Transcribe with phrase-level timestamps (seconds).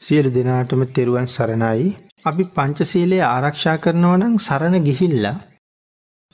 [0.00, 1.88] සියලු දෙනාටම තෙරුවන් සරණයි
[2.24, 5.36] අපි පංචසීලයේ ආරක්ෂා කරනවා නම් සරණ ගිහිල්ලා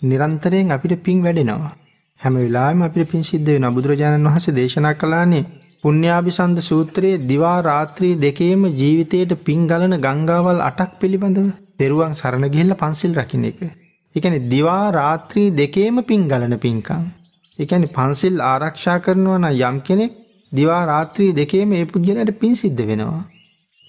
[0.02, 1.72] නිරන්තරයෙන් අපිට පින් වැඩෙනවා.
[2.20, 3.74] හැම වෙලාවෙම අපිට පින් සිද්ධ වෙනවා.
[3.76, 5.42] බුදුරජාණන් වහන්සේ දේශනා කළානේ
[5.82, 13.12] පුණ්‍යාභිසන්ද සූත්‍රයේ දිවා රාත්‍රී දෙකේම ජීවිතයට පින් ගලන ගංගාවල් 8ක් පිළිබඳව තෙරුවන් සරණ ගිහිල්ලා පන්සිල්
[13.18, 13.60] රකින්න එක.
[14.14, 17.06] ඒ කියන්නේ දිවා රාත්‍රී දෙකේම පින් ගලන පින්කම්.
[17.58, 20.12] ඒ කියන්නේ පන්සිල් ආරක්ෂා කරනවා නම් යම් කෙනෙක්
[20.52, 23.24] දිවා රාත්‍රී දෙකේම ඒ පුද්ගලයාට පින් සිද්ධ වෙනවා.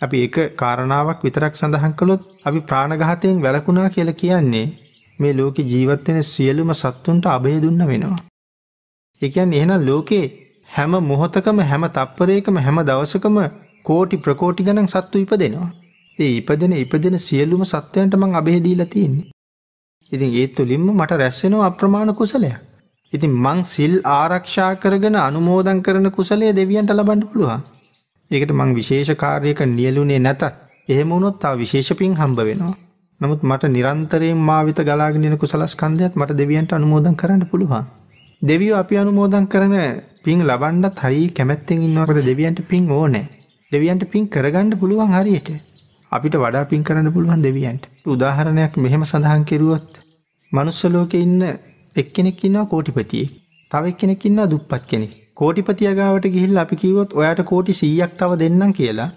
[0.01, 4.65] අපි එක කාරණාවක් විතරක් සඳහන් කළොත් අපි ප්‍රාණඝාතයෙන් වැළකුණා කියලා කියන්නේ
[5.19, 8.19] මේ ලෝකේ ජීවත් වෙන සියලුම සත්තුන්ට අභය දුන්න වෙනවා.
[9.21, 10.25] ඒ කියන්නේ එහෙනම් ලෝකේ
[10.69, 13.37] හැම මොහොතකම හැම තප්පරයකම හැම දවසකම
[13.85, 15.69] කෝටි ප්‍රකෝටි ගණන් සත්තු ඉපදෙනවා.
[16.19, 19.27] ඒ ඉපදෙන ඉපදෙන සියලුම සත්වයන්ට මං අභය දීලා තියෙන්නේ.
[20.11, 22.57] ඉතින් ඒ තුලින්ම මට රැස් වෙනවා අප්‍රමාණ කුසලයක්.
[23.13, 27.61] ඉතින් මං සිල් ආරක්ෂා කරගෙන අනුමෝදන් කරන කුසලයේ දෙවියන්ට ලබන්න පුළුවන්.
[28.31, 30.43] ඒකට මං විශේෂ කාර්යයක නියලුනේ නැතත්
[30.89, 32.75] එහෙම වුණොත් තව විශේෂ පින් හම්බ වෙනවා.
[33.21, 37.85] නමුත් මට නිරන්තරයෙන් මා වෙත ගලාගෙන එන කුසලස්කන්ධයත් මට දෙවියන්ට අනුමෝදන් කරන්න පුළුවන්.
[38.41, 39.75] දෙවියෝ අපි අනුමෝදන් කරන
[40.23, 43.25] පින් ලබන්නත් හරි කැමැත්තෙන් ඉන්නකොට දෙවියන්ට පින් ඕනේ.
[43.71, 45.49] දෙවියන්ට පින් කරගන්න පුළුවන් හරියට.
[46.11, 47.83] අපිට වඩා පින් කරන්න පුළුවන් දෙවියන්ට.
[48.05, 50.01] උදාහරණයක් මෙහෙම සඳහන් කෙරුවොත්
[50.51, 51.41] මනුස්ස ලෝකේ ඉන්න
[51.95, 53.31] එක්කෙනෙක් ඉන්නවා කෝටිපතියෙක්.
[53.71, 55.26] තව එක්කෙනෙක් ඉන්නවා දුප්පත් කෙනෙක්.
[55.37, 59.09] කෝටිපතිය ගාවට ගිහිල්ලා අපි කිව්වොත් ඔයාට කෝටි 100ක් තව දෙන්නම් කියලා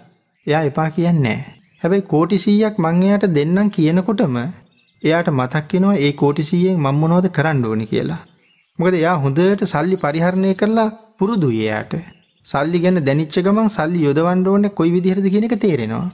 [0.47, 1.53] එයා එපා කියන්නේ නැහැ.
[1.81, 4.35] හැබැයි කෝටි 100ක් මං එයාට දෙන්නම් කියනකොටම
[5.03, 8.19] එයාට මතක් වෙනවා ඒ කෝටි 100ෙන් මම මොනවද කරන්න ඕනි කියලා.
[8.79, 11.93] මොකද එයා හොඳට සල්ලි පරිහරණය කරලා පුරුදුයි එයාට.
[12.47, 16.07] සල්ලි ගැන දැනිච්ච ගමන් සල්ලි යොදවන්න ඕනේ කොයි විදිහටද කියන එක තේරෙනවා.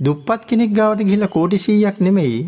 [0.00, 2.44] දුප්පත් කෙනෙක් ගාවට ගිහිල්ලා කෝටි 100ක් නෙමෙයි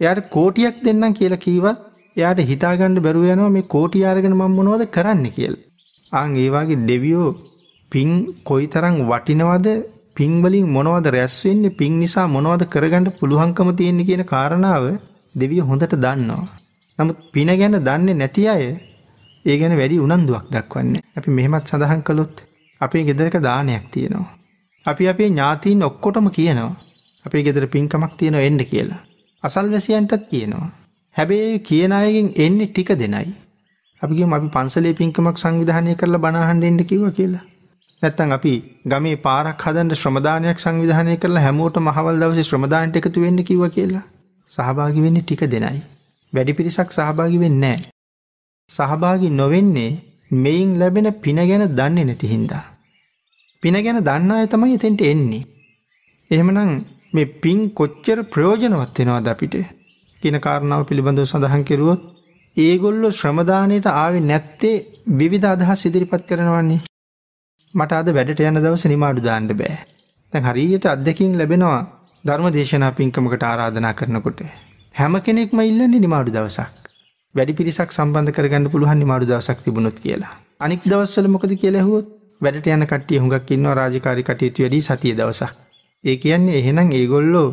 [0.00, 5.26] එයාට කෝටියක් දෙන්නම් කියලා කීවත් එයාට හිතාගන්න බැරුව යනවා මේ කෝටි අරගෙන මම මොනවද කරන්න
[5.38, 5.64] කියලා.
[6.12, 7.28] ආන් ඒ වගේ දෙවියෝ
[7.92, 8.10] පින්
[8.44, 9.68] කොයිතරම් වටිනවද
[10.16, 14.84] පින් වලින් මොනවද රැස් වෙන්නේ පින් නිසා මොනවද කරගන්න පුළුවන්කම තියෙන්නේ කියන කාරණාව
[15.34, 16.46] දෙවියෝ හොඳට දන්නවා.
[16.98, 18.64] නමුත් පින ගැන දන්නේ නැති අය
[19.44, 21.04] ඒ ගැන වැඩි උනන්දුවක් දක්වන්නේ.
[21.16, 22.36] අපි මෙහෙමත් සඳහන් කළොත්
[22.80, 24.34] අපේ ගෙදරක දානයක් තියෙනවා.
[24.86, 26.72] අපි අපේ ඥාතීන් ඔක්කොටම කියනවා.
[27.24, 29.02] අපේ ගෙදර පින්කමක් තියෙනවා එන්න කියලා.
[29.44, 30.68] අසල්වැසියන්ටත් කියනවා.
[31.16, 33.28] හැබැයි කියන අයගෙන් එන්නේ ටික දෙනයි.
[34.02, 37.44] අපි කියමු අපි පන්සලේ පින්කමක් සංවිධානය කරලා බණ අහන්න එන්න කිව්වා කියලා.
[38.02, 38.52] නැත්තම් අපි
[38.86, 44.04] ගමේ පාරක් හදන්න ශ්‍රමදානයක් සංවිධානය කරලා හැමෝටම අහවල් දවසේ ශ්‍රමදානට එකතු වෙන්න කිව්වා කියලා.
[44.52, 45.80] සහභාගී වෙන්නේ ටික දෙනයි.
[46.32, 47.90] වැඩි පිරිසක් සහභාගී වෙන්නේ නැහැ.
[48.70, 49.90] සහභාගී නොවෙන්නේ
[50.36, 52.64] මෙයින් ලැබෙන පින ගැන දන්නේ නැති හින්දා.
[53.62, 55.42] පින ගැන දන්න අය තමයි එතෙන්ට එන්නේ.
[56.30, 56.72] එහෙමනම්
[57.12, 59.54] මේ පින් කොච්චර ප්‍රයෝජනවත් වෙනවද අපිට
[60.22, 62.02] කියන කාරණාව පිළිබඳව සඳහන් කෙරුවොත්
[62.58, 64.76] ඒගොල්ලෝ ශ්‍රමදානයට ආවේ නැත්තේ
[65.18, 66.80] විවිධ අදහස් ඉදිරිපත් කරනවන්නේ.
[67.74, 69.76] මට අද වැඩට යන දවස නිමාඩු දාන්න බෑ.
[70.32, 71.78] දැන් හරියට අත්දැකීම් ලැබෙනවා
[72.24, 74.40] ධර්ම දේශනා පින්කමකට ආරාධනා කරනකොට.
[74.94, 76.68] හැම කෙනෙක්ම ඉල්ලන්නේ නිමාඩු දවසක්.
[77.34, 80.34] වැඩි පිරිසක් සම්බන්ධ කරගන්න පුළුවන් නිමාඩු දවසක් තිබුණොත් කියලා.
[80.60, 85.52] අනික් දවස්වල මොකද කියලා ඇහුවොත් වැඩට යන කට්ටිය හුඟක් ඉන්නවා රාජකාරී කටයුතු වැඩි සතිය දවසක්.
[86.04, 87.48] ඒ කියන්නේ එහෙනම් ඒගොල්ලෝ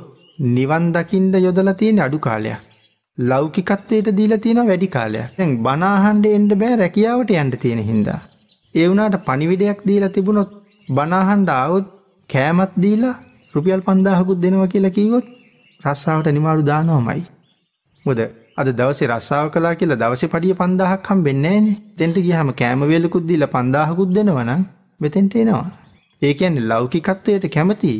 [0.51, 2.72] නිවන් දකින්න යොදලා තියෙන අඩු කාලයක්.
[3.18, 5.28] ලෞකිකත්වයට දීලා තියෙන වැඩි කාලයක්.
[5.38, 8.20] දැන් බණ අහන්න එන්න බෑ රැකියාවට යන්න තියෙන හින්දා.
[8.76, 10.50] ඒ වුණාට පණිවිඩයක් දීලා තිබුණොත්
[10.90, 11.86] බණ අහන්න ආවොත්
[12.30, 13.14] කෑමත් දීලා
[13.53, 15.28] රුපියල් 5000කුත් දෙනවා කියලා කිව්වොත්
[15.81, 17.22] රස්සාවට නිමාඩු දානවමයි.
[18.06, 18.20] මොකද
[18.58, 21.78] අද දවසේ රස්සාව කළා කියලා දවසේ පඩිය 5000ක් හම්බෙන්නේ නැහනේ.
[22.00, 24.66] දෙන්න ගියාම කෑම වේලකුත් දීලා 5000කුත් දෙනවා නම්
[25.00, 25.70] මෙතෙන්ට එනවා.
[26.22, 27.94] ඒ කියන්නේ ලෞකිකත්වයට කැමති.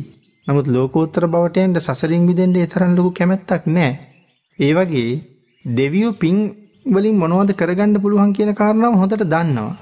[0.48, 3.96] නමුත් ලෝකෝත්තර බවට යන්න සසරින් මිදෙන්න ඒ තරම් ලොකු කැමැත්තක් නැහැ.
[4.60, 5.08] ඒ වගේ
[5.66, 6.36] දෙවියෝ පින්
[6.86, 9.74] වලින් මොනවද කරගන්න පුළුවන් කියන කාරණාව හොඳට දන්නවා.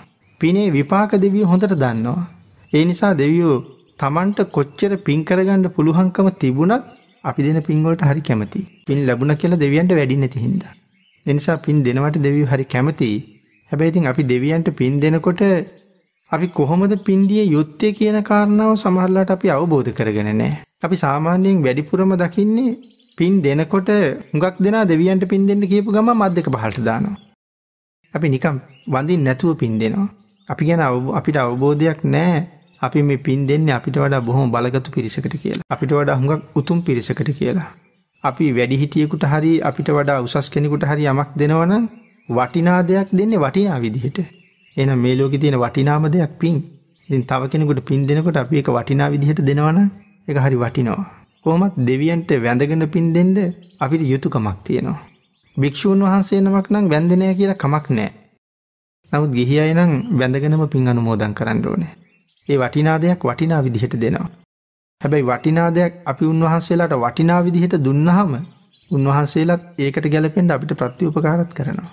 [0.42, 2.22] පිනේ විපාක දෙවියෝ හොඳට දන්නවා.
[2.74, 3.58] ඒ නිසා දෙවියෝ
[4.00, 6.88] Tamanට කොච්චර පින් කරගන්න පුළුවන්කම තිබුණත්
[7.24, 8.66] අපි දෙන පින් වලට හරි කැමතියි.
[8.88, 10.74] පින් ලැබුණා කියලා දෙවියන්ට වැඩි නැති හින්දා.
[11.26, 13.20] ඒ නිසා පින් දෙනවට දෙවියෝ හරි කැමතියි.
[13.72, 15.44] හැබැයි ඉතින් අපි දෙවියන්ට පින් දෙනකොට
[16.32, 20.58] අපි කොහොමද පින් දිය යුත්තේ කියන කාරණාව සමහරලාට අපි අවබෝධ කරගෙන නැහැ.
[20.84, 22.72] අපි සාමාන්‍යයෙන් වැඩිපුරම දකින්නේ
[23.18, 23.90] පින් දෙනකොට
[24.32, 27.16] හුඟක් දෙනා දෙවියන්ට පින් දෙන්න කියපු ගමන් මත් දෙක පහළට දානවා.
[28.14, 28.56] අපි නිකම්
[28.88, 30.10] වඳින්න නැතුව පින් දෙනවා.
[30.50, 30.82] අපි ගැන
[31.20, 32.42] අපිට අවබෝධයක් නැහැ.
[32.82, 35.66] අපි මේ පින් දෙන්නේ අපිට වඩා බොහොම බලගතු පිරිසකට කියලා.
[35.70, 37.70] අපිට වඩා හුඟක් උතුම් පිරිසකට කියලා.
[38.24, 41.84] අපි වැඩිහිටියෙකුට හරි අපිට වඩා උසස් කෙනෙකුට හරි යමක් දෙනවනම්
[42.30, 44.20] වටිනා දෙයක් දෙන්නේ වටිනා විදිහට.
[44.78, 46.56] එහෙනම් මේ ලෝකේ තියෙන වටිනාම දෙයක් පින්.
[47.10, 49.88] ඉතින් තව කෙනෙකුට පින් දෙනකොට අපි ඒක වටිනා විදිහට දෙනවනම්
[50.28, 51.23] ඒක හරි වටිනවා.
[51.46, 53.36] කොහොමත් දෙවියන්ට වැඳගෙන පින් දෙන්න
[53.80, 55.00] අපිට යුතුයකමක් තියෙනවා.
[55.58, 58.14] භික්ෂූන් වහන්සේ නමක් නම් වැඳෙන්නේ කියලා කමක් නැහැ.
[59.12, 61.92] නමුත් ගිහි අය නම් වැඳගෙනම පින් අනුමෝදන් කරන්න ඕනේ.
[62.48, 64.30] ඒ වටිනා දෙයක් වටිනා විදිහට දෙනවා.
[65.02, 68.34] හැබැයි වටිනා දෙයක් අපි උන්වහන්සේලාට වටිනා විදිහට දුන්නහම
[68.92, 71.92] උන්වහන්සේලාත් ඒකට ගැලපෙන්ට අපිට ප්‍රත්තිඋපකාරත් කරනවා.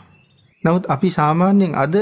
[0.65, 1.95] නමුත් අපි සාමාන්‍යයෙන් අද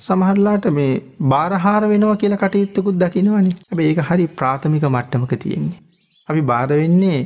[0.00, 0.92] සමහරලාට මේ
[1.24, 5.80] බාරහාර වෙනවා කියලා කටයුත්තකුත් දකිනවනි ඇබ ඒක හරි ප්‍රාථමික මට්ටමක තියෙන්නේ.
[6.28, 7.18] අපි බාර වෙන්නේ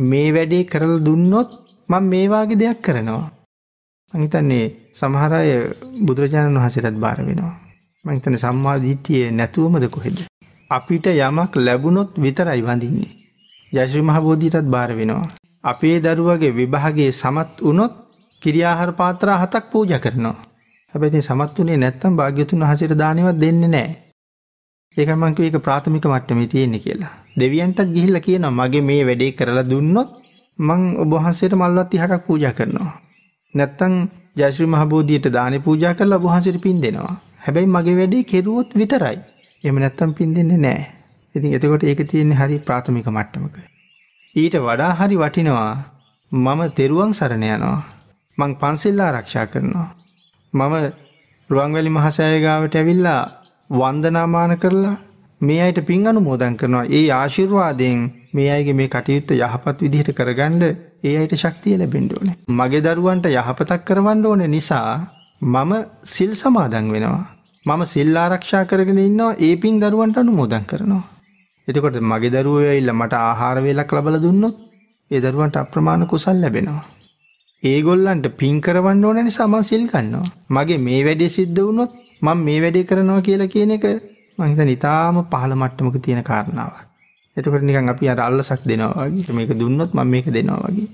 [0.00, 1.50] මේ වැඩේ කරල දුන්නොත්
[1.88, 3.26] මං මේවාගේ දෙයක් කරනවා.
[4.12, 5.50] මහිතන්නේ සමහරය
[6.00, 7.54] බුදුරජාණන් වහසටත් බාර වෙනවා.
[8.04, 10.18] මහිතන සම්මාධීටිය නැතුවමද කොහෙද.
[10.70, 13.12] අපිට යමක් ලැබුණොත් විතරයි වඳින්නේ.
[13.72, 15.34] යශ්‍රී මහබෝධීටත් බාර වෙනවා.
[15.64, 17.94] අපේ දරුවගේ විභාගේ සමත් වනොත්
[18.42, 20.38] කිරියාහර පාත්‍රා හතක් පූජ කරනවා.
[20.94, 23.62] හැබැති සමත් වනේ නැත්තම් භාග්‍යතුන් වහසට දානවත් දෙන්න
[24.96, 25.02] නෑ.
[25.02, 27.12] ඒකමංක ඒක ප්‍රාථමික මට්ටම තියෙන්නේ කියලා.
[27.38, 30.10] දෙවියන්ටත් ගිහිල්ල කියන මගේ මේ වැඩේ කරලා දුන්නොත්
[30.58, 32.92] මං ඔබහන්සේට මල්වත් ඉහටක් පූජ කරනවා.
[33.54, 33.94] නැත්තං
[34.36, 37.16] ජශ්‍රී මහබෝධියට දාන පූජා කරලා බහන්සිට පින් දෙනවා.
[37.38, 39.18] හැබැයි මගේ වැඩේ කෙරුවොත් විතරයි.
[39.64, 40.86] එම නැත්තම් පින් දෙන්නේ නෑ.
[41.34, 43.56] ඉතින් එතකොට ඒක තියෙන්නේ හරි ප්‍රාථමික මට්ටමක.
[44.36, 45.72] ඊට වඩා හරි වටිනවා
[46.32, 47.82] මම තෙරුවන් සරණ යනවා.
[48.38, 49.88] මං පන්සිල්ලා ආරක්ෂා කරනවා.
[50.54, 50.74] මම
[51.50, 54.96] රුවන්වැලි මහසෑයගාවට ඇවිල්ලා වන්දනාමාන කරලා
[55.40, 58.00] මේ අයට පින් අනුමෝදන් කරනවා ඒ ආශිර්වාදයෙන්
[58.32, 60.62] මේ අයගේ මේ කටයුත්ත යහපත් විදිහට කරගණ්ඩ
[61.02, 62.28] ඒ අයට ශක්තිය ලැබෙන්ඩෝන.
[62.50, 64.90] මගේ දරුවන්ට යහපතක් කරවන්න ඕන නිසා
[65.42, 65.72] මම
[66.06, 67.24] සිල් සමාදන් වෙනවා.
[67.66, 71.02] මම සිල් ආරක්ෂා කරගෙන ඉන්නවා ඒ පින් දරුවන්ට අනුමෝදන් කරනවා.
[71.68, 74.56] එතකොට මගේ දරුවෝ ඉල්ල මට ආහාර වේලක් ලබල දුන්නොත්
[75.10, 76.84] ඒ දරුවන්ට අප්‍රමාණ කුසල් ලැබෙනවා.
[77.62, 80.32] ඒගොල්ලන්ට පින් කරවන්න ඕන නිසා මං සිල් ගන්නවා.
[80.50, 81.92] මගේ මේ වැඩේ සිද්ධ වුණොත්
[82.24, 83.86] මං මේ වැඩේ කරනවා කියලා කියන එක
[84.38, 86.72] මහිත නිතාම පහළ මට්ටමක තියෙන කාරණාව.
[87.36, 90.88] එතකට නිකන් අපි අර අල්ලසක් දෙනවාගේ මේක දුන්නොත් ම මේක දෙනවා වගේ.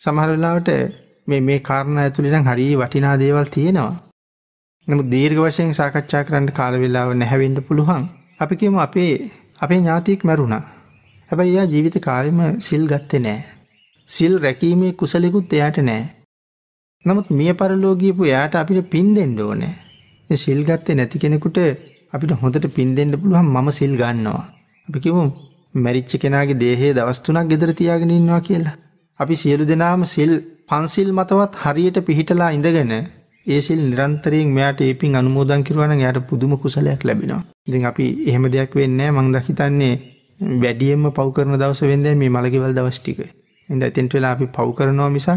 [0.00, 0.68] සමහරලාවට
[1.28, 3.92] මේ මේ කාරණ ඇතුළිනම් හරි වටිනා දේවල් තියෙනවා.
[4.88, 8.04] නමු දීර්ඝ වශයෙන් සාකච්ඡා කරන්න කාලවෙලාව නැහැවෙන්ට පුළුවන්.
[8.40, 9.12] අපි කියම අපේ
[9.60, 10.64] අපේ ඥාතියෙක් මැරුණා.
[11.30, 13.40] හැබැයි එයා ජීවිත කාලෙම සිල් ගත්තේ නෑ.
[14.08, 16.02] සිල් රැකීමේ කුසලෙකුත් එයාට නෑ.
[17.04, 19.74] නමුත් මිය පරලෝගීපු එයාට අපිට පින් දෙන්න ඕනෑ.
[20.36, 21.58] සිල් ගත්තේ නැති කෙනෙකුට
[22.12, 24.44] අපිට හොඳට පින් දෙන්න පුළුවන් මම සිල් ගන්නවා.
[24.88, 25.22] අපි කිව්වො
[25.74, 28.76] මැරිච්ච කෙනාගේ දේහයේ දවස් තුනක් ගෙදර තියාගෙන ඉන්නවා කියලා.
[29.20, 30.32] අපි සියලු දෙනාම සිල්
[30.68, 32.92] පන්සිල් මතවත් හරියට පිහිටලා ඉඳගෙන
[33.46, 37.42] ඒ සිල් නිරන්තරයෙන් මෙයාට ඒ පින් අනුමෝදන් කිරුවා නම් එයාට පුදුම කුසලයක් ලැබෙනවා.
[37.68, 39.94] ඉතින් අපි එහෙම දෙයක් වෙන්නේ නැහැ මං දකිතන්නේ
[40.62, 43.18] වැඩියෙන්ම පව් කරන දවස වෙන්නේ මේ මලකෙවල් දවස් ටික.
[43.68, 45.30] ඉතින් එතෙන්ට වෙලා අපි පව් කරනවා මිසක්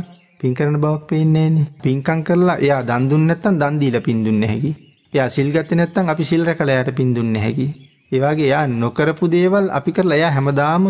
[0.43, 1.67] පින් කරන බවක් පේන්නේ නැහනේ.
[1.83, 4.71] පින්කම් කරලා එයා දන් දුන්නේ නැත්නම් දන් දීලා පින් දුන්නේ නැහැ.
[5.13, 7.67] එයා සිල් ගත්තේ නැත්නම් අපි සිල් රැකලා එයාට පින් දුන්නේ නැහැ.
[8.11, 10.89] ඒ වගේ එයා නොකරපු දේවල් අපි කරලා එයා හැමදාම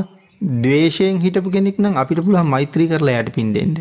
[0.64, 3.78] ද්වේෂයෙන් හිටපු කෙනෙක් නම් අපිට පුළුවන් මෛත්‍රී කරලා එයාට පින් දෙන්න.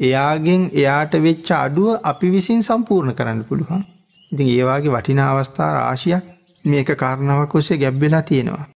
[0.00, 3.86] එයාගෙන් එයාට වෙච්ච අඩුව අපි විසින් සම්පූර්ණ කරන්න පුළුවන්.
[4.32, 6.24] ඉතින් ඒ වගේ වටිනා අවස්ථා රාශියක්
[6.64, 8.70] මේක කාරණාවක් ඔස්සේ ගැබ් වෙලා තියෙනවා.